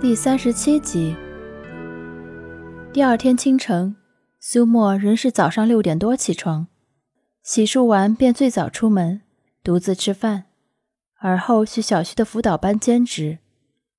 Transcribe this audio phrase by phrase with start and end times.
[0.00, 1.14] 第三十七集。
[2.90, 3.94] 第二天清晨，
[4.40, 6.68] 苏沫仍是早上六点多起床，
[7.42, 9.20] 洗漱完便最早出门，
[9.62, 10.44] 独自吃饭，
[11.18, 13.40] 而后去小区的辅导班兼职。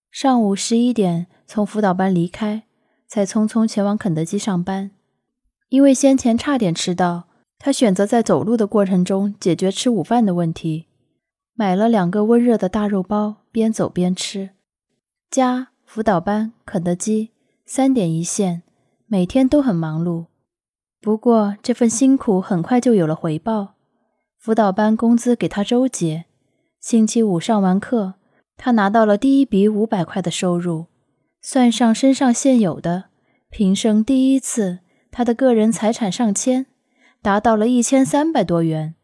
[0.10, 2.64] 上午十一点从辅导班离开，
[3.08, 4.90] 才匆匆前往肯德基上班。
[5.70, 7.28] 因为先前差点迟到，
[7.60, 10.88] 他选择在走路的过程中解决吃午饭的问题，
[11.54, 14.50] 买了两个温热的大肉包，边走边吃。
[15.30, 15.68] 家。
[15.94, 17.32] 辅导班、肯德基，
[17.66, 18.64] 三点一线，
[19.08, 20.28] 每天都很忙碌。
[21.02, 23.74] 不过这份辛苦很快就有了回报。
[24.40, 26.24] 辅导班工资给他周结，
[26.80, 28.14] 星期五上完课，
[28.56, 30.86] 他拿到了第一笔五百块的收入，
[31.42, 33.10] 算上身上现有的，
[33.50, 34.80] 平生第一次，
[35.12, 36.68] 他的个人财产上千，
[37.22, 38.96] 达到了一千三百多元。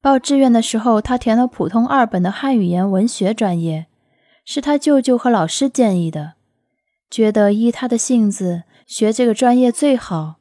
[0.00, 3.87] 报志愿的时候，他填了普通二本的汉语言文学专业。
[4.50, 6.32] 是他舅舅和老师建议的，
[7.10, 10.36] 觉得依他的性子学这个专业最好，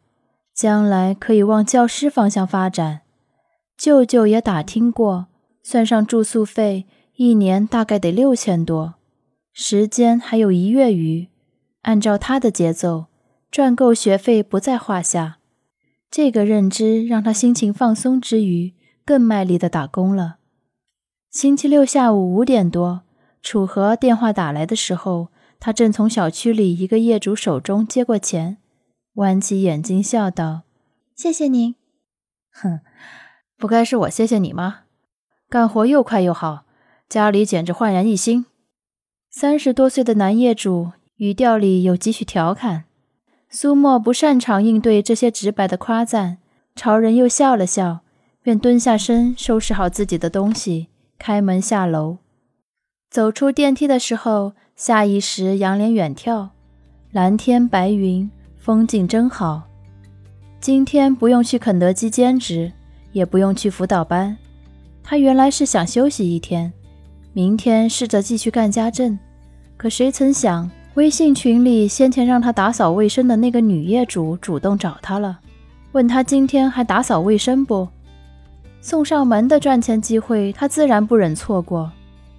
[0.55, 3.01] 将来可以往教师方向发展。
[3.77, 5.27] 舅舅也打听过，
[5.61, 6.85] 算上住宿费，
[7.17, 8.93] 一年大概得六千多，
[9.51, 11.27] 时间还有一月余。
[11.81, 13.07] 按照他的节奏，
[13.51, 15.39] 赚够学费不在话下。
[16.09, 20.37] 这个认知让他心情放松之余，更卖力的打工了。
[21.29, 23.01] 星期六下午五点多。
[23.41, 28.57] 楚河电话打来的时候，他正从小区里一个业主手中接过钱，
[29.13, 30.63] 弯起眼睛笑道
[31.15, 31.75] ：“谢谢您。
[32.51, 32.81] ”“哼，
[33.57, 34.81] 不该是我谢谢你吗？
[35.49, 36.65] 干活又快又好，
[37.07, 38.45] 家里简直焕然一新。”
[39.31, 42.85] 三十多岁的男业主语调里有几许调侃。
[43.49, 46.39] 苏沫不擅长应对这些直白的夸赞，
[46.75, 48.01] 朝人又笑了笑，
[48.41, 52.17] 便蹲下身收拾好自己的东西，开门下楼。
[53.09, 56.49] 走出电梯的时候，下意识仰脸远眺，
[57.11, 59.63] 蓝天白云，风景真好。
[60.59, 62.71] 今天不用去肯德基兼职，
[63.13, 64.37] 也不用去辅导班。
[65.03, 66.71] 他原来是想休息一天，
[67.31, 69.17] 明天试着继续干家政。
[69.77, 75.39] 可谁曾想，微信群里先前让他打扫卫生的那个女业主主动找他了，
[75.93, 77.87] 问他今天还打扫卫生不？
[78.81, 81.89] 送上门的赚钱机会，他自然不忍错过。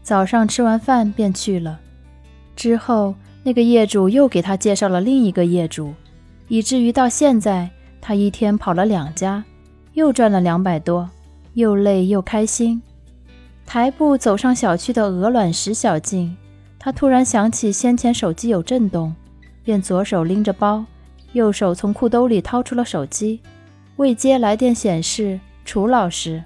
[0.08, 1.78] 早上吃完饭便去了，
[2.56, 5.92] 之后那个业主又给他介绍了另一个业主，
[6.48, 7.68] 以至于到现在
[8.00, 9.44] 他一天跑了两家，
[9.92, 11.10] 又赚了两百多，
[11.52, 12.80] 又累又开心。
[13.66, 16.34] 抬步走上小区的鹅卵石小径，
[16.78, 19.14] 他突然想起先前手机有震动，
[19.62, 20.86] 便左手拎着包，
[21.34, 23.42] 右手从裤兜里掏出了手机，
[23.96, 26.42] 未接来电显示楚老师。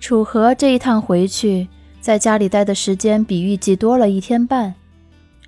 [0.00, 1.68] 楚河这一趟回去。
[2.06, 4.76] 在家里待的时间比预计多了一天半，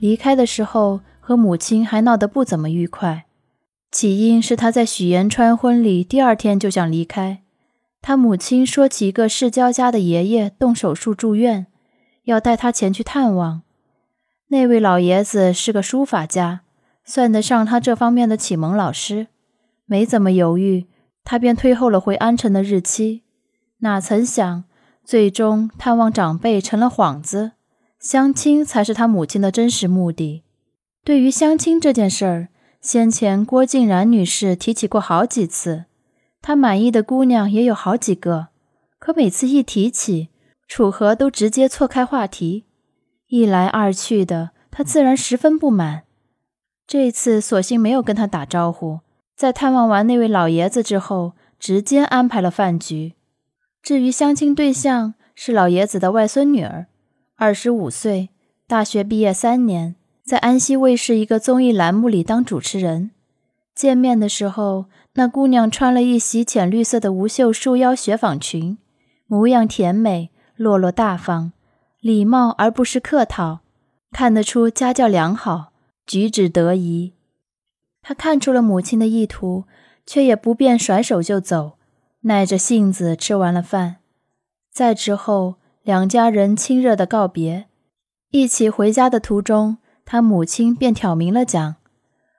[0.01, 3.27] 离开的时候和母亲还闹得不怎么愉快。
[3.93, 7.45] 起因是他在许延川婚礼第二天就想离开，
[8.03, 11.69] 他母亲说起一个市郊家的爷爷动手术住院，
[12.25, 13.63] 要带他前去探望。
[14.49, 16.63] 那位老爷子是个书法家，
[17.05, 19.29] 算得上他这方面的启蒙老师。
[19.87, 20.89] 没怎么犹豫，
[21.23, 23.23] 他便推后了回安城的日期。
[23.79, 24.65] 哪曾想。
[25.09, 27.53] 最终，探望长辈成了幌子，
[27.99, 30.45] 相亲才是他母亲的真实目的。
[31.03, 32.49] 对于相亲这件事儿，
[32.83, 35.87] 先前郭静然女士提起过好几次，
[36.43, 38.49] 她满意的姑娘也有好几个，
[38.99, 40.29] 可每次一提起，
[40.67, 42.67] 楚河都直接错开话题，
[43.29, 46.03] 一来二去的，他自然十分不满。
[46.87, 49.01] 这次索性没有跟他打招呼，
[49.35, 53.15] 在探望完那位老爷子之后，直接安排了饭局。
[53.89, 56.89] 至于相亲对象是老爷子的外孙女儿，
[57.37, 58.29] 二十五岁，
[58.67, 63.13] 大学毕业三年，在安溪卫视一个综艺栏目里当主持人。
[63.75, 68.77] 见面的时候，那姑娘穿了一袭浅绿色的无袖束腰雪纺裙，
[69.27, 71.53] 模样甜美，落落大方，
[72.03, 73.61] 礼貌而不失客套，
[74.11, 75.73] 看得出家教良好，
[76.07, 77.15] 举止得宜。
[78.03, 79.65] 他看出了母亲的意图，
[80.05, 81.78] 却也不便甩手就走。
[82.23, 83.97] 耐着性子吃完了饭，
[84.73, 87.67] 在之后两家人亲热的告别，
[88.31, 91.77] 一起回家的途中，他母亲便挑明了讲：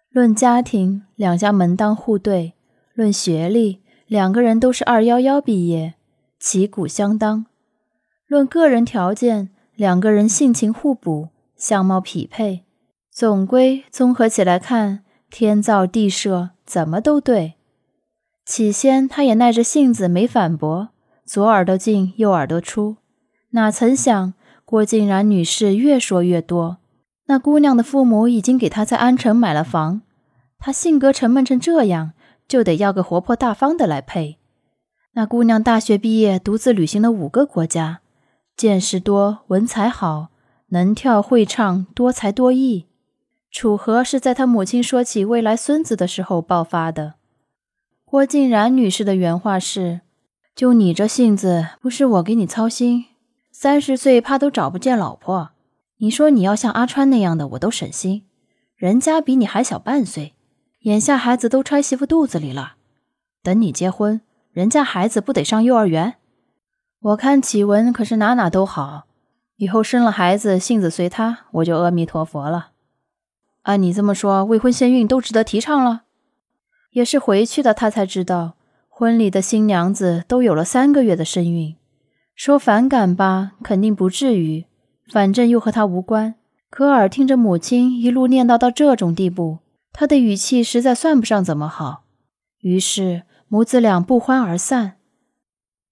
[0.10, 2.54] 论家庭，两家门当户对；
[2.94, 5.94] 论学历，两个人都是二幺幺毕业，
[6.40, 7.46] 旗鼓相当；
[8.28, 12.66] 论个人条件，两个人性情互补，相貌匹配。
[13.10, 17.56] 总归综合起来看，天造地设，怎么都对。
[18.50, 20.90] 起先，他也耐着性子没反驳，
[21.24, 22.96] 左耳朵进，右耳朵出。
[23.52, 24.34] 哪曾想，
[24.66, 26.78] 郭静然女士越说越多，
[27.28, 30.02] 那姑娘的父母已经给她在安城买了房，
[30.58, 32.14] 她性格沉闷成这样，
[32.48, 34.40] 就得要个活泼大方的来配。
[35.14, 38.00] 那姑娘大学毕业，独自旅行了五个国家，
[38.58, 40.30] 见识多，文采好，
[40.70, 42.88] 能跳会唱，多才多艺。
[43.52, 47.19] 楚河是在他母亲说起未来孙子的时候爆发的。
[48.12, 50.02] 郭静然女士的原话是
[50.56, 53.06] ：“就你这性子，不是我给你操心，
[53.52, 55.52] 三十岁怕都找不见老婆。”
[56.02, 58.24] 你说你要像阿川那样的，我都省心。
[58.76, 60.34] 人家比你还小半岁，
[60.80, 62.78] 眼下孩子都揣媳妇肚子里了。
[63.44, 64.20] 等你结婚，
[64.52, 66.16] 人家孩子不得上幼儿园？
[67.00, 69.04] 我看启文可是哪哪都好，
[69.58, 72.72] 以后生了孩子，性子随他，我就阿弥陀佛了。
[73.62, 76.06] 按你这么说，未婚先孕都值得提倡了？
[77.00, 78.56] 也是回去的，他才知道，
[78.90, 81.78] 婚礼的新娘子都有了三个月的身孕。
[82.36, 84.66] 说反感吧，肯定不至于。
[85.10, 86.36] 反正又和他无关。
[86.70, 89.60] 可尔听着母亲一路念叨到这种地步，
[89.94, 92.04] 他的语气实在算不上怎么好。
[92.60, 94.98] 于是母子俩不欢而散。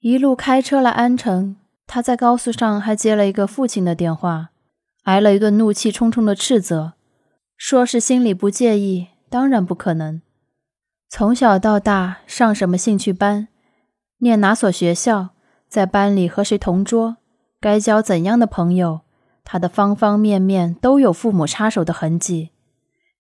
[0.02, 1.56] 一路开车来安城，
[1.88, 4.50] 他在高速上还接了一个父亲的电话，
[5.04, 6.94] 挨了一顿怒气冲冲的斥责，
[7.56, 10.22] 说是心里不介意，当然不可能。
[11.10, 13.48] 从小到大上什么兴趣班，
[14.20, 15.30] 念哪所学校，
[15.70, 17.18] 在班里和谁同桌，
[17.62, 19.02] 该交怎样的朋友。
[19.46, 22.50] 他的方方面面都有父母插手的痕迹，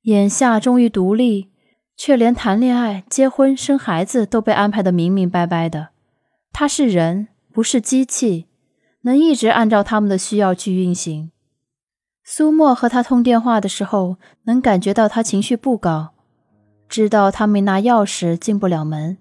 [0.02, 1.50] 眼下终于独立，
[1.96, 5.90] 却连谈恋爱、结婚、生孩子都被安排的明明白白的。
[6.52, 8.48] 他是人，不是机器，
[9.04, 11.32] 能一直按照他们的需要去运行。
[12.26, 16.16] 苏沫和他通电话的时候，能感觉到他情绪不高，
[16.90, 19.18] 知道他没拿钥匙进不了门，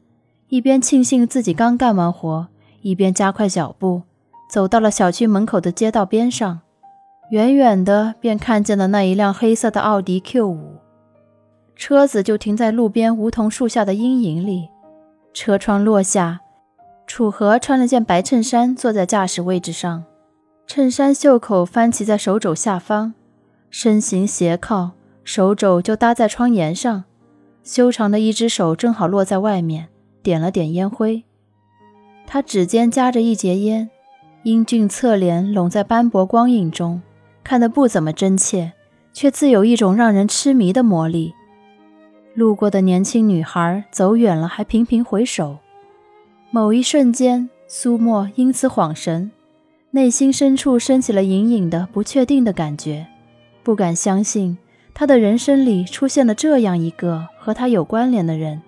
[0.49, 2.49] 一边庆幸自己刚干完活，
[2.83, 4.03] 一边加快脚步，
[4.49, 6.61] 走到了小区门口的街道边上。
[7.31, 10.77] 远远的便看见了那一辆黑色的奥迪 Q 五，
[11.75, 14.69] 车子就停在路边梧桐树下的阴影里。
[15.35, 16.41] 车窗落下，
[17.05, 20.05] 楚河穿了件白衬衫，坐在驾驶位置上，
[20.69, 23.15] 衬衫袖口翻起在手肘下方，
[23.71, 24.93] 身形斜靠，
[25.25, 27.05] 手肘就搭在窗沿上，
[27.67, 29.89] 修长的一只手正好落在外面，
[30.23, 31.25] 点了点烟灰。
[32.25, 33.91] 他指尖夹着一截烟，
[34.45, 37.03] 英俊侧脸拢在斑驳光影中。
[37.43, 38.73] 看得不怎么真切，
[39.13, 41.35] 却自有一种让人痴迷的魔力。
[42.35, 45.59] 路过的年轻女孩走远了，还频频回首。
[46.53, 49.33] 某一瞬间，苏沫因此恍神，
[49.91, 53.09] 内心深处升起了隐隐的不确定的感觉，
[53.65, 54.57] 不敢相信
[54.99, 58.63] 他的人生里出现了这样一个和他有关联的人。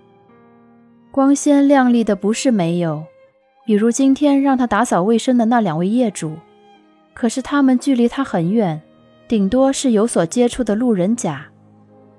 [1.10, 3.04] 光鲜亮丽的不是没有，
[3.64, 6.34] 比如今天让他打扫卫生的那两位业主。
[7.14, 8.82] 可是他们距离他很远，
[9.26, 11.46] 顶多是有所接触的路人甲。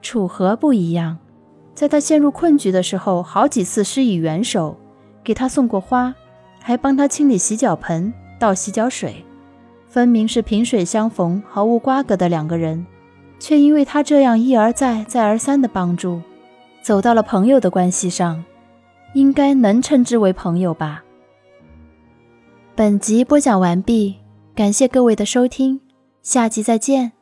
[0.02, 1.20] 楚河不一样，
[1.76, 4.76] 在他陷入困局的时候，好几次施以援手，
[5.24, 6.16] 给他送过花，
[6.60, 9.24] 还帮他清理洗脚盆、倒洗脚水。
[9.88, 12.84] 分明是萍水相逢、毫无瓜葛的两个人，
[13.40, 16.22] 却因为他这样一而再、再而三的帮助，
[16.82, 18.44] 走到了朋友的关系上，
[19.14, 21.04] 应该能称之为朋友吧。
[22.76, 24.18] 本集播讲完毕。
[24.56, 25.80] 感谢各位的收听，
[26.22, 27.19] 下集再见。